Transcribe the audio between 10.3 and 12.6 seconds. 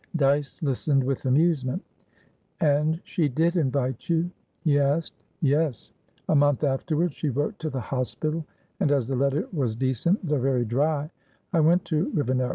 very dry, I went to Rivenoak.